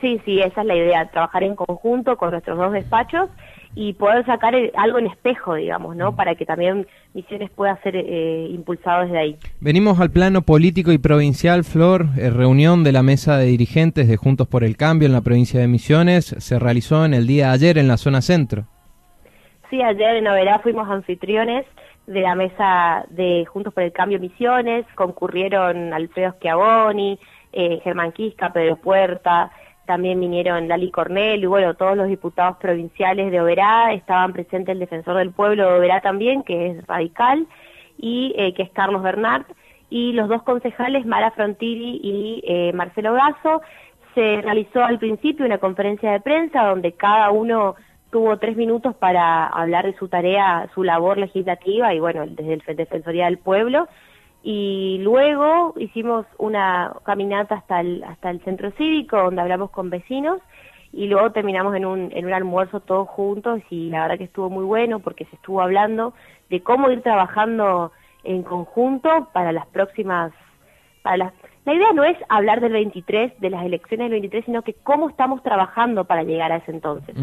Sí, 0.00 0.20
sí, 0.24 0.40
esa 0.40 0.60
es 0.62 0.66
la 0.66 0.76
idea, 0.76 1.10
trabajar 1.10 1.42
en 1.42 1.54
conjunto 1.56 2.16
con 2.16 2.30
nuestros 2.30 2.56
dos 2.56 2.72
despachos 2.72 3.28
y 3.74 3.92
poder 3.94 4.26
sacar 4.26 4.54
algo 4.74 4.98
en 4.98 5.06
espejo, 5.06 5.54
digamos, 5.54 5.94
¿no? 5.96 6.16
Para 6.16 6.34
que 6.34 6.44
también 6.44 6.86
Misiones 7.14 7.50
pueda 7.50 7.76
ser 7.82 7.96
eh, 7.96 8.48
impulsado 8.50 9.04
desde 9.04 9.18
ahí. 9.18 9.36
Venimos 9.60 10.00
al 10.00 10.10
plano 10.10 10.42
político 10.42 10.92
y 10.92 10.98
provincial, 10.98 11.64
Flor. 11.64 12.06
Eh, 12.18 12.30
reunión 12.30 12.84
de 12.84 12.92
la 12.92 13.02
mesa 13.02 13.36
de 13.36 13.46
dirigentes 13.46 14.08
de 14.08 14.16
Juntos 14.16 14.48
por 14.48 14.64
el 14.64 14.76
Cambio 14.76 15.06
en 15.06 15.12
la 15.12 15.20
provincia 15.20 15.60
de 15.60 15.68
Misiones 15.68 16.34
se 16.38 16.58
realizó 16.58 17.04
en 17.04 17.14
el 17.14 17.26
día 17.26 17.48
de 17.48 17.52
ayer 17.52 17.78
en 17.78 17.88
la 17.88 17.96
zona 17.96 18.22
centro. 18.22 18.64
Sí, 19.70 19.80
ayer 19.82 20.16
en 20.16 20.26
Oberá 20.26 20.58
fuimos 20.58 20.88
anfitriones 20.88 21.64
de 22.06 22.20
la 22.22 22.34
mesa 22.34 23.06
de 23.10 23.44
Juntos 23.46 23.72
por 23.72 23.84
el 23.84 23.92
Cambio 23.92 24.18
Misiones, 24.18 24.84
concurrieron 24.96 25.92
Alfredo 25.92 26.32
Schiavoni, 26.32 27.18
eh, 27.52 27.80
Germán 27.84 28.10
Quisca, 28.10 28.52
Pedro 28.52 28.76
Puerta, 28.76 29.52
también 29.90 30.20
vinieron 30.20 30.68
Lali 30.68 30.88
Cornel 30.92 31.42
y 31.42 31.46
bueno, 31.46 31.74
todos 31.74 31.96
los 31.96 32.06
diputados 32.06 32.58
provinciales 32.58 33.32
de 33.32 33.40
Oberá, 33.40 33.92
estaban 33.92 34.32
presentes 34.32 34.68
el 34.68 34.78
defensor 34.78 35.16
del 35.16 35.32
pueblo 35.32 35.68
de 35.68 35.78
Oberá 35.80 36.00
también, 36.00 36.44
que 36.44 36.68
es 36.68 36.86
radical, 36.86 37.48
y 37.98 38.32
eh, 38.36 38.54
que 38.54 38.62
es 38.62 38.70
Carlos 38.70 39.02
Bernard, 39.02 39.46
y 39.90 40.12
los 40.12 40.28
dos 40.28 40.44
concejales, 40.44 41.06
Mara 41.06 41.32
Frontiri 41.32 41.98
y 42.04 42.40
eh, 42.46 42.72
Marcelo 42.72 43.14
Gaso, 43.14 43.62
se 44.14 44.40
realizó 44.42 44.84
al 44.84 45.00
principio 45.00 45.44
una 45.44 45.58
conferencia 45.58 46.12
de 46.12 46.20
prensa 46.20 46.66
donde 46.66 46.92
cada 46.92 47.32
uno 47.32 47.74
tuvo 48.12 48.38
tres 48.38 48.56
minutos 48.56 48.94
para 48.94 49.48
hablar 49.48 49.86
de 49.86 49.98
su 49.98 50.06
tarea, 50.06 50.70
su 50.72 50.84
labor 50.84 51.18
legislativa 51.18 51.92
y 51.92 51.98
bueno, 51.98 52.26
desde 52.28 52.52
el 52.64 52.76
Defensoría 52.76 53.24
del 53.24 53.38
Pueblo. 53.38 53.88
Y 54.42 54.98
luego 55.02 55.74
hicimos 55.76 56.26
una 56.38 56.94
caminata 57.04 57.56
hasta 57.56 57.80
el, 57.80 58.02
hasta 58.04 58.30
el 58.30 58.40
centro 58.40 58.70
cívico 58.72 59.16
donde 59.16 59.42
hablamos 59.42 59.70
con 59.70 59.90
vecinos 59.90 60.40
y 60.92 61.06
luego 61.06 61.30
terminamos 61.32 61.74
en 61.76 61.86
un, 61.86 62.10
en 62.12 62.26
un 62.26 62.32
almuerzo 62.32 62.80
todos 62.80 63.08
juntos 63.08 63.60
y 63.70 63.90
la 63.90 64.02
verdad 64.02 64.18
que 64.18 64.24
estuvo 64.24 64.50
muy 64.50 64.64
bueno 64.64 65.00
porque 65.00 65.24
se 65.26 65.36
estuvo 65.36 65.60
hablando 65.60 66.14
de 66.48 66.62
cómo 66.62 66.90
ir 66.90 67.02
trabajando 67.02 67.92
en 68.24 68.42
conjunto 68.42 69.28
para 69.32 69.52
las 69.52 69.66
próximas, 69.66 70.32
para 71.02 71.16
las, 71.16 71.32
la 71.64 71.74
idea 71.74 71.92
no 71.92 72.04
es 72.04 72.16
hablar 72.28 72.60
del 72.60 72.72
23, 72.72 73.38
de 73.38 73.50
las 73.50 73.64
elecciones 73.64 74.06
del 74.06 74.12
23, 74.12 74.44
sino 74.46 74.62
que 74.62 74.74
cómo 74.74 75.08
estamos 75.08 75.42
trabajando 75.42 76.04
para 76.04 76.22
llegar 76.22 76.52
a 76.52 76.56
ese 76.56 76.72
entonces. 76.72 77.14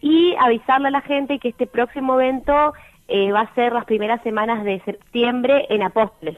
Y 0.00 0.34
avisarle 0.38 0.88
a 0.88 0.92
la 0.92 1.00
gente 1.00 1.38
que 1.38 1.48
este 1.48 1.66
próximo 1.66 2.20
evento 2.20 2.72
eh, 3.08 3.32
va 3.32 3.40
a 3.40 3.54
ser 3.54 3.72
las 3.72 3.84
primeras 3.84 4.22
semanas 4.22 4.64
de 4.64 4.80
septiembre 4.84 5.66
en 5.68 5.82
Apóstoles. 5.82 6.36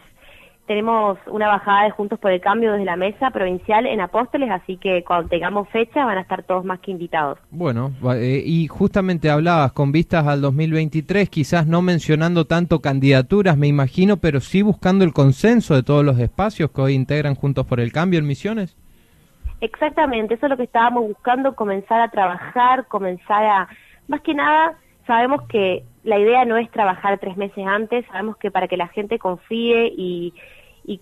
Tenemos 0.67 1.19
una 1.27 1.49
bajada 1.49 1.85
de 1.85 1.91
Juntos 1.91 2.19
por 2.19 2.31
el 2.31 2.41
Cambio 2.41 2.73
desde 2.73 2.87
la 2.87 2.97
mesa 2.97 3.31
provincial 3.31 3.87
en 3.87 4.01
Apóstoles, 4.01 4.51
así 4.51 4.79
que 4.79 5.05
cuando 5.05 5.29
tengamos 5.29 5.69
fecha 5.69 6.07
van 6.07 6.17
a 6.17 6.23
estar 6.23 6.43
todos 6.43 6.65
más 6.65 6.81
que 6.81 6.91
invitados. 6.91 7.39
Bueno, 7.51 7.93
eh, 8.15 8.43
y 8.43 8.67
justamente 8.67 9.31
hablabas 9.31 9.73
con 9.73 9.93
vistas 9.93 10.27
al 10.27 10.41
2023, 10.41 11.29
quizás 11.29 11.67
no 11.67 11.83
mencionando 11.83 12.47
tanto 12.47 12.81
candidaturas, 12.81 13.59
me 13.59 13.67
imagino, 13.67 14.17
pero 14.17 14.41
sí 14.41 14.63
buscando 14.63 15.05
el 15.05 15.13
consenso 15.13 15.75
de 15.75 15.83
todos 15.83 16.03
los 16.03 16.19
espacios 16.19 16.71
que 16.71 16.81
hoy 16.81 16.95
integran 16.95 17.35
Juntos 17.35 17.67
por 17.67 17.79
el 17.79 17.93
Cambio 17.93 18.19
en 18.19 18.27
Misiones. 18.27 18.75
Exactamente, 19.61 20.35
eso 20.35 20.47
es 20.47 20.51
lo 20.51 20.57
que 20.57 20.65
estábamos 20.65 21.09
buscando, 21.09 21.55
comenzar 21.55 22.01
a 22.01 22.09
trabajar, 22.09 22.87
comenzar 22.87 23.45
a... 23.45 23.69
Más 24.09 24.23
que 24.23 24.33
nada, 24.33 24.79
sabemos 25.07 25.43
que 25.49 25.85
la 26.05 26.19
idea 26.19 26.45
no 26.45 26.57
es 26.59 26.71
trabajar 26.71 27.19
tres 27.19 27.37
meses 27.37 27.67
antes, 27.67 28.05
sabemos 28.07 28.37
que 28.37 28.51
para 28.51 28.69
que 28.69 28.77
la 28.77 28.89
gente 28.89 29.19
confíe 29.19 29.93
y, 29.97 30.35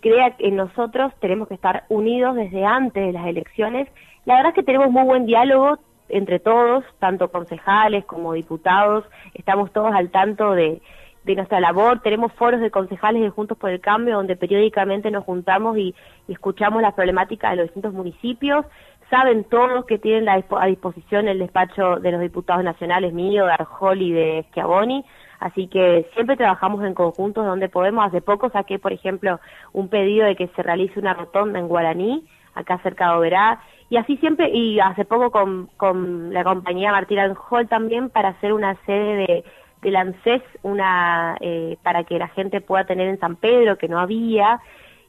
crea 0.00 0.36
en 0.38 0.56
nosotros 0.56 1.12
tenemos 1.20 1.48
que 1.48 1.54
estar 1.54 1.84
unidos 1.88 2.36
desde 2.36 2.64
antes 2.64 3.04
de 3.04 3.12
las 3.12 3.26
elecciones. 3.26 3.88
La 4.24 4.36
verdad 4.36 4.50
es 4.50 4.54
que 4.54 4.62
tenemos 4.62 4.90
muy 4.90 5.02
buen 5.02 5.26
diálogo 5.26 5.78
entre 6.08 6.38
todos, 6.38 6.84
tanto 7.00 7.32
concejales 7.32 8.04
como 8.04 8.32
diputados, 8.32 9.04
estamos 9.34 9.72
todos 9.72 9.92
al 9.92 10.10
tanto 10.10 10.52
de, 10.52 10.80
de 11.24 11.34
nuestra 11.34 11.58
labor, 11.58 12.00
tenemos 12.00 12.32
foros 12.34 12.60
de 12.60 12.70
concejales 12.70 13.22
de 13.22 13.30
Juntos 13.30 13.58
por 13.58 13.70
el 13.70 13.80
Cambio 13.80 14.16
donde 14.16 14.36
periódicamente 14.36 15.10
nos 15.10 15.24
juntamos 15.24 15.76
y, 15.76 15.94
y 16.28 16.32
escuchamos 16.32 16.80
las 16.80 16.94
problemáticas 16.94 17.50
de 17.50 17.56
los 17.56 17.66
distintos 17.66 17.92
municipios, 17.92 18.64
saben 19.12 19.44
todos 19.44 19.84
que 19.84 19.98
tienen 19.98 20.26
a 20.30 20.66
disposición 20.66 21.28
el 21.28 21.38
despacho 21.38 21.96
de 21.96 22.12
los 22.12 22.20
diputados 22.22 22.64
nacionales 22.64 23.12
mío, 23.12 23.44
de 23.44 23.52
Arjol 23.52 24.00
y 24.00 24.10
de 24.10 24.46
Schiavoni, 24.48 25.04
así 25.38 25.68
que 25.68 26.08
siempre 26.14 26.38
trabajamos 26.38 26.82
en 26.82 26.94
conjuntos 26.94 27.44
donde 27.44 27.68
podemos. 27.68 28.06
Hace 28.06 28.22
poco 28.22 28.48
saqué, 28.48 28.78
por 28.78 28.90
ejemplo, 28.90 29.38
un 29.74 29.88
pedido 29.88 30.24
de 30.24 30.34
que 30.34 30.48
se 30.56 30.62
realice 30.62 30.98
una 30.98 31.12
rotonda 31.12 31.58
en 31.58 31.68
Guaraní, 31.68 32.26
acá 32.54 32.78
cerca 32.82 33.10
de 33.10 33.18
Oberá, 33.18 33.60
y 33.90 33.98
así 33.98 34.16
siempre, 34.16 34.48
y 34.48 34.80
hace 34.80 35.04
poco 35.04 35.30
con, 35.30 35.66
con 35.76 36.32
la 36.32 36.42
compañía 36.42 36.90
Martín 36.90 37.18
Arjol 37.18 37.68
también 37.68 38.08
para 38.08 38.30
hacer 38.30 38.54
una 38.54 38.76
sede 38.86 39.14
de, 39.26 39.44
del 39.82 39.96
ANSES, 39.96 40.42
una, 40.62 41.36
eh, 41.40 41.76
para 41.82 42.04
que 42.04 42.18
la 42.18 42.28
gente 42.28 42.62
pueda 42.62 42.86
tener 42.86 43.08
en 43.08 43.20
San 43.20 43.36
Pedro, 43.36 43.76
que 43.76 43.88
no 43.88 43.98
había, 44.00 44.62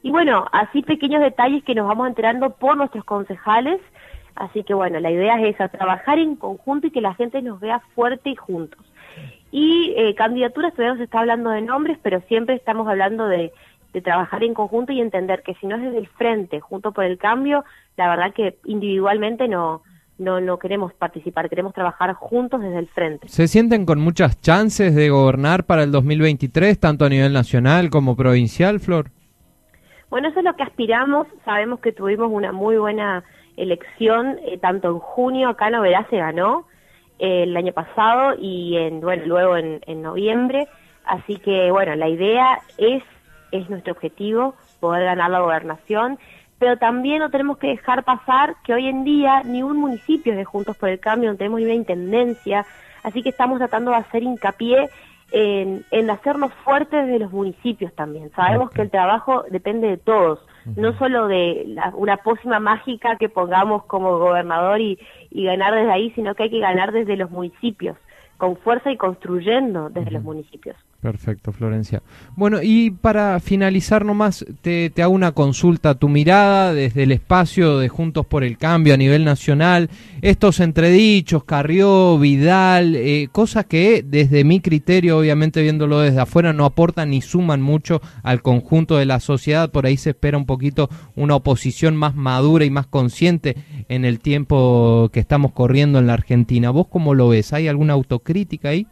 y 0.04 0.10
bueno, 0.10 0.44
así 0.52 0.82
pequeños 0.82 1.22
detalles 1.22 1.64
que 1.64 1.74
nos 1.74 1.88
vamos 1.88 2.06
enterando 2.06 2.50
por 2.50 2.76
nuestros 2.76 3.04
concejales. 3.04 3.80
Así 4.34 4.62
que 4.62 4.74
bueno, 4.74 5.00
la 5.00 5.10
idea 5.10 5.40
es 5.40 5.54
esa, 5.54 5.68
trabajar 5.68 6.18
en 6.18 6.36
conjunto 6.36 6.88
y 6.88 6.90
que 6.90 7.00
la 7.00 7.14
gente 7.14 7.40
nos 7.40 7.58
vea 7.58 7.80
fuerte 7.94 8.28
y 8.28 8.36
juntos. 8.36 8.84
Y 9.50 9.94
eh, 9.96 10.14
candidaturas, 10.14 10.74
todavía 10.74 10.98
se 10.98 11.04
está 11.04 11.20
hablando 11.20 11.48
de 11.48 11.62
nombres, 11.62 11.96
pero 12.02 12.20
siempre 12.28 12.54
estamos 12.54 12.86
hablando 12.86 13.26
de, 13.28 13.50
de 13.94 14.02
trabajar 14.02 14.44
en 14.44 14.52
conjunto 14.52 14.92
y 14.92 15.00
entender 15.00 15.42
que 15.42 15.54
si 15.54 15.66
no 15.66 15.76
es 15.76 15.82
desde 15.82 16.00
el 16.00 16.08
frente, 16.08 16.60
junto 16.60 16.92
por 16.92 17.04
el 17.04 17.16
cambio, 17.16 17.64
la 17.96 18.10
verdad 18.10 18.34
que 18.34 18.58
individualmente 18.66 19.48
no, 19.48 19.84
no, 20.18 20.38
no 20.38 20.58
queremos 20.58 20.92
participar, 20.92 21.48
queremos 21.48 21.72
trabajar 21.72 22.12
juntos 22.12 22.60
desde 22.60 22.78
el 22.78 22.88
frente. 22.88 23.26
¿Se 23.30 23.48
sienten 23.48 23.86
con 23.86 24.00
muchas 24.00 24.38
chances 24.38 24.94
de 24.94 25.08
gobernar 25.08 25.64
para 25.64 25.82
el 25.82 25.92
2023, 25.92 26.78
tanto 26.78 27.06
a 27.06 27.08
nivel 27.08 27.32
nacional 27.32 27.88
como 27.88 28.16
provincial, 28.16 28.80
Flor? 28.80 29.10
Bueno, 30.14 30.28
eso 30.28 30.38
es 30.38 30.44
lo 30.44 30.54
que 30.54 30.62
aspiramos. 30.62 31.26
Sabemos 31.44 31.80
que 31.80 31.90
tuvimos 31.90 32.30
una 32.30 32.52
muy 32.52 32.76
buena 32.76 33.24
elección, 33.56 34.38
eh, 34.44 34.58
tanto 34.58 34.86
en 34.86 35.00
junio, 35.00 35.48
acá 35.48 35.66
en 35.66 35.74
Oberá 35.74 36.06
se 36.08 36.18
ganó 36.18 36.68
eh, 37.18 37.42
el 37.42 37.56
año 37.56 37.72
pasado 37.72 38.36
y 38.38 38.76
en, 38.76 39.00
bueno, 39.00 39.24
luego 39.26 39.56
en, 39.56 39.80
en 39.88 40.02
noviembre. 40.02 40.68
Así 41.04 41.38
que, 41.38 41.68
bueno, 41.72 41.96
la 41.96 42.08
idea 42.08 42.60
es, 42.78 43.02
es 43.50 43.68
nuestro 43.68 43.94
objetivo, 43.94 44.54
poder 44.78 45.02
ganar 45.04 45.32
la 45.32 45.40
gobernación, 45.40 46.20
pero 46.60 46.76
también 46.76 47.18
no 47.18 47.30
tenemos 47.30 47.58
que 47.58 47.66
dejar 47.66 48.04
pasar 48.04 48.54
que 48.62 48.72
hoy 48.72 48.86
en 48.86 49.02
día 49.02 49.42
ni 49.42 49.64
un 49.64 49.78
municipio 49.78 50.30
es 50.30 50.38
de 50.38 50.44
Juntos 50.44 50.76
por 50.76 50.90
el 50.90 51.00
Cambio, 51.00 51.32
no 51.32 51.36
tenemos 51.36 51.58
ni 51.58 51.64
una 51.64 51.74
intendencia, 51.74 52.64
así 53.02 53.20
que 53.20 53.30
estamos 53.30 53.58
tratando 53.58 53.90
de 53.90 53.96
hacer 53.96 54.22
hincapié 54.22 54.88
en, 55.32 55.84
en 55.90 56.10
hacernos 56.10 56.52
fuertes 56.64 57.06
de 57.06 57.18
los 57.18 57.32
municipios 57.32 57.92
también. 57.94 58.30
Sabemos 58.36 58.70
que 58.70 58.82
el 58.82 58.90
trabajo 58.90 59.44
depende 59.50 59.88
de 59.88 59.96
todos, 59.96 60.38
no 60.76 60.96
solo 60.98 61.26
de 61.28 61.64
la- 61.66 61.92
una 61.96 62.16
pócima 62.18 62.58
mágica 62.60 63.16
que 63.16 63.28
pongamos 63.28 63.84
como 63.84 64.18
gobernador 64.18 64.80
y, 64.80 64.98
y 65.30 65.44
ganar 65.44 65.74
desde 65.74 65.90
ahí, 65.92 66.10
sino 66.12 66.34
que 66.34 66.44
hay 66.44 66.50
que 66.50 66.60
ganar 66.60 66.92
desde 66.92 67.16
los 67.16 67.30
municipios, 67.30 67.96
con 68.38 68.56
fuerza 68.56 68.90
y 68.92 68.96
construyendo 68.96 69.88
desde 69.90 70.10
los 70.12 70.22
municipios. 70.22 70.76
Perfecto, 71.04 71.52
Florencia. 71.52 72.02
Bueno, 72.34 72.60
y 72.62 72.90
para 72.90 73.38
finalizar 73.38 74.06
nomás, 74.06 74.42
te, 74.62 74.88
te 74.88 75.02
hago 75.02 75.12
una 75.12 75.32
consulta. 75.32 75.96
Tu 75.96 76.08
mirada 76.08 76.72
desde 76.72 77.02
el 77.02 77.12
espacio 77.12 77.76
de 77.76 77.90
Juntos 77.90 78.24
por 78.24 78.42
el 78.42 78.56
Cambio 78.56 78.94
a 78.94 78.96
nivel 78.96 79.22
nacional, 79.22 79.90
estos 80.22 80.60
entredichos, 80.60 81.44
Carrió, 81.44 82.18
Vidal, 82.18 82.96
eh, 82.96 83.28
cosas 83.30 83.66
que 83.66 84.02
desde 84.02 84.44
mi 84.44 84.60
criterio, 84.60 85.18
obviamente 85.18 85.60
viéndolo 85.60 86.00
desde 86.00 86.22
afuera, 86.22 86.54
no 86.54 86.64
aportan 86.64 87.10
ni 87.10 87.20
suman 87.20 87.60
mucho 87.60 88.00
al 88.22 88.40
conjunto 88.40 88.96
de 88.96 89.04
la 89.04 89.20
sociedad. 89.20 89.70
Por 89.70 89.84
ahí 89.84 89.98
se 89.98 90.10
espera 90.10 90.38
un 90.38 90.46
poquito 90.46 90.88
una 91.16 91.34
oposición 91.34 91.96
más 91.96 92.14
madura 92.14 92.64
y 92.64 92.70
más 92.70 92.86
consciente 92.86 93.56
en 93.90 94.06
el 94.06 94.20
tiempo 94.20 95.10
que 95.12 95.20
estamos 95.20 95.52
corriendo 95.52 95.98
en 95.98 96.06
la 96.06 96.14
Argentina. 96.14 96.70
¿Vos 96.70 96.86
cómo 96.88 97.12
lo 97.12 97.28
ves? 97.28 97.52
¿Hay 97.52 97.68
alguna 97.68 97.92
autocrítica 97.92 98.70
ahí? 98.70 98.86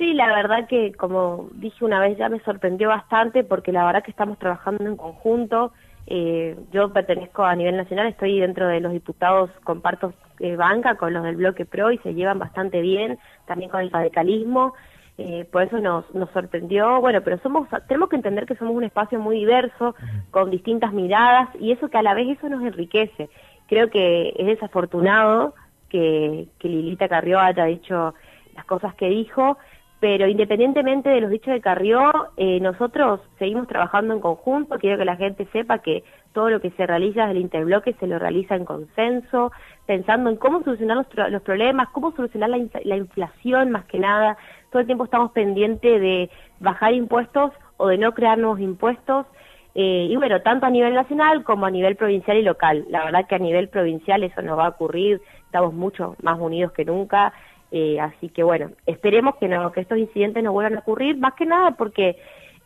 Sí, 0.00 0.14
la 0.14 0.34
verdad 0.34 0.66
que 0.66 0.94
como 0.94 1.50
dije 1.52 1.84
una 1.84 2.00
vez 2.00 2.16
ya 2.16 2.30
me 2.30 2.40
sorprendió 2.40 2.88
bastante 2.88 3.44
porque 3.44 3.70
la 3.70 3.84
verdad 3.84 4.02
que 4.02 4.10
estamos 4.10 4.38
trabajando 4.38 4.82
en 4.86 4.96
conjunto. 4.96 5.74
Eh, 6.06 6.56
yo 6.72 6.90
pertenezco 6.90 7.44
a 7.44 7.54
nivel 7.54 7.76
nacional, 7.76 8.06
estoy 8.06 8.40
dentro 8.40 8.66
de 8.66 8.80
los 8.80 8.92
diputados, 8.92 9.50
comparto 9.62 10.14
eh, 10.38 10.56
banca 10.56 10.94
con 10.94 11.12
los 11.12 11.22
del 11.22 11.36
bloque 11.36 11.66
PRO 11.66 11.92
y 11.92 11.98
se 11.98 12.14
llevan 12.14 12.38
bastante 12.38 12.80
bien, 12.80 13.18
también 13.44 13.70
con 13.70 13.82
el 13.82 13.90
radicalismo. 13.90 14.72
Eh, 15.18 15.46
por 15.52 15.64
eso 15.64 15.78
nos, 15.80 16.10
nos 16.14 16.30
sorprendió, 16.30 16.98
bueno, 17.02 17.20
pero 17.20 17.36
somos 17.42 17.68
tenemos 17.86 18.08
que 18.08 18.16
entender 18.16 18.46
que 18.46 18.56
somos 18.56 18.74
un 18.74 18.84
espacio 18.84 19.20
muy 19.20 19.36
diverso, 19.36 19.94
con 20.30 20.50
distintas 20.50 20.94
miradas, 20.94 21.50
y 21.60 21.72
eso 21.72 21.90
que 21.90 21.98
a 21.98 22.02
la 22.02 22.14
vez 22.14 22.38
eso 22.38 22.48
nos 22.48 22.62
enriquece. 22.62 23.28
Creo 23.68 23.90
que 23.90 24.32
es 24.34 24.46
desafortunado 24.46 25.54
que, 25.90 26.48
que 26.58 26.68
Lilita 26.68 27.06
Carrió 27.06 27.38
haya 27.38 27.66
dicho 27.66 28.14
las 28.54 28.64
cosas 28.64 28.94
que 28.94 29.08
dijo, 29.08 29.58
pero 30.00 30.26
independientemente 30.26 31.10
de 31.10 31.20
los 31.20 31.30
dichos 31.30 31.52
de 31.52 31.60
Carrió, 31.60 32.10
eh, 32.38 32.58
nosotros 32.60 33.20
seguimos 33.38 33.68
trabajando 33.68 34.14
en 34.14 34.20
conjunto, 34.20 34.78
quiero 34.78 34.96
que 34.96 35.04
la 35.04 35.16
gente 35.16 35.46
sepa 35.52 35.80
que 35.80 36.02
todo 36.32 36.48
lo 36.48 36.60
que 36.60 36.70
se 36.70 36.86
realiza 36.86 37.26
desde 37.26 37.32
el 37.32 37.42
interbloque 37.42 37.92
se 38.00 38.06
lo 38.06 38.18
realiza 38.18 38.56
en 38.56 38.64
consenso, 38.64 39.52
pensando 39.86 40.30
en 40.30 40.36
cómo 40.36 40.62
solucionar 40.62 40.96
los, 40.96 41.30
los 41.30 41.42
problemas, 41.42 41.88
cómo 41.90 42.12
solucionar 42.12 42.48
la, 42.48 42.58
la 42.84 42.96
inflación 42.96 43.70
más 43.70 43.84
que 43.84 43.98
nada, 43.98 44.38
todo 44.70 44.80
el 44.80 44.86
tiempo 44.86 45.04
estamos 45.04 45.32
pendientes 45.32 46.00
de 46.00 46.30
bajar 46.60 46.94
impuestos 46.94 47.52
o 47.76 47.88
de 47.88 47.98
no 47.98 48.14
crear 48.14 48.38
nuevos 48.38 48.60
impuestos, 48.60 49.26
eh, 49.74 50.08
y 50.10 50.16
bueno, 50.16 50.40
tanto 50.42 50.66
a 50.66 50.70
nivel 50.70 50.94
nacional 50.94 51.44
como 51.44 51.66
a 51.66 51.70
nivel 51.70 51.94
provincial 51.96 52.36
y 52.36 52.42
local. 52.42 52.86
La 52.88 53.04
verdad 53.04 53.26
que 53.28 53.36
a 53.36 53.38
nivel 53.38 53.68
provincial 53.68 54.24
eso 54.24 54.42
no 54.42 54.56
va 54.56 54.66
a 54.66 54.70
ocurrir, 54.70 55.20
estamos 55.44 55.72
mucho 55.72 56.16
más 56.22 56.38
unidos 56.40 56.72
que 56.72 56.84
nunca, 56.84 57.32
eh, 57.70 58.00
así 58.00 58.28
que 58.28 58.42
bueno, 58.42 58.70
esperemos 58.86 59.36
que, 59.36 59.48
no, 59.48 59.70
que 59.72 59.80
estos 59.80 59.98
incidentes 59.98 60.42
no 60.42 60.52
vuelvan 60.52 60.76
a 60.76 60.80
ocurrir, 60.80 61.16
más 61.16 61.34
que 61.34 61.46
nada 61.46 61.72
porque 61.72 62.16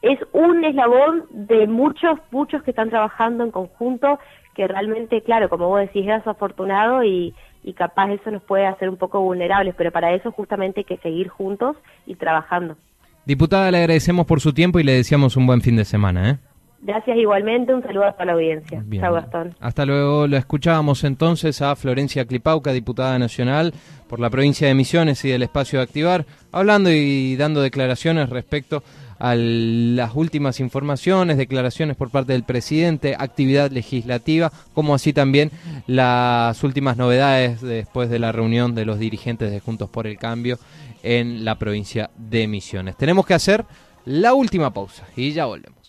es 0.03 0.19
un 0.33 0.65
eslabón 0.65 1.25
de 1.31 1.67
muchos, 1.67 2.19
muchos 2.31 2.63
que 2.63 2.71
están 2.71 2.91
trabajando 2.91 3.45
en 3.45 3.51
conjunto, 3.51 4.19
que 4.55 4.69
realmente, 4.69 5.23
claro, 5.23 5.49
como 5.49 5.69
vos 5.69 5.81
decís, 5.81 6.03
es 6.07 6.19
desafortunado 6.19 7.03
y, 7.03 7.35
y 7.63 7.73
capaz 7.73 8.11
eso 8.11 8.31
nos 8.31 8.43
puede 8.43 8.67
hacer 8.67 8.89
un 8.89 8.97
poco 8.97 9.21
vulnerables, 9.21 9.75
pero 9.77 9.91
para 9.91 10.13
eso 10.13 10.31
justamente 10.31 10.81
hay 10.81 10.85
que 10.85 10.99
seguir 10.99 11.29
juntos 11.29 11.77
y 12.07 12.15
trabajando. 12.17 12.77
Diputada, 13.25 13.71
le 13.71 13.79
agradecemos 13.79 14.27
por 14.27 14.41
su 14.41 14.53
tiempo 14.53 14.79
y 14.79 14.85
le 14.85 14.93
deseamos 14.93 15.37
un 15.37 15.47
buen 15.47 15.63
fin 15.63 15.77
de 15.77 15.87
semana. 15.87 16.31
¿eh? 16.31 16.37
Gracias 16.85 17.17
igualmente, 17.17 17.73
un 17.73 17.83
saludo 17.83 18.05
a 18.05 18.13
toda 18.13 18.27
la 18.27 18.33
audiencia. 18.35 18.83
Bien. 18.85 19.03
Chao, 19.03 19.15
Gastón. 19.15 19.55
Hasta 19.59 19.87
luego. 19.87 20.27
Lo 20.27 20.37
escuchábamos 20.37 21.03
entonces 21.05 21.63
a 21.63 21.75
Florencia 21.77 22.27
Clipauca, 22.27 22.75
diputada 22.75 23.19
nacional 23.19 23.73
por 24.07 24.21
la 24.21 24.29
provincia 24.29 24.69
de 24.69 24.75
Misiones 24.75 25.25
y 25.25 25.31
del 25.31 25.43
espacio 25.43 25.79
de 25.79 25.85
Activar, 25.85 26.27
hablando 26.53 26.91
y 26.91 27.37
dando 27.37 27.63
declaraciones 27.63 28.29
respecto 28.29 28.83
a 29.19 29.35
las 29.35 30.15
últimas 30.15 30.61
informaciones, 30.61 31.39
declaraciones 31.39 31.97
por 31.97 32.11
parte 32.11 32.35
del 32.35 32.45
presidente, 32.45 33.17
actividad 33.19 33.71
legislativa, 33.71 34.53
como 34.75 34.95
así 34.95 35.15
también 35.15 35.53
las 35.87 36.63
últimas 36.65 36.99
novedades 36.99 37.63
después 37.63 38.11
de 38.11 38.19
la 38.19 38.31
reunión 38.31 38.75
de 38.75 38.85
los 38.85 38.99
dirigentes 38.99 39.51
de 39.51 39.61
Juntos 39.61 39.89
por 39.89 40.07
el 40.07 40.19
Cambio 40.19 40.59
en 41.03 41.47
la 41.47 41.59
provincia 41.59 42.11
de 42.19 42.47
Misiones. 42.47 42.95
Tenemos 42.99 43.25
que 43.25 43.33
hacer 43.33 43.65
la 44.05 44.35
última 44.35 44.71
pausa 44.75 45.07
y 45.17 45.33
ya 45.33 45.47
volvemos. 45.47 45.84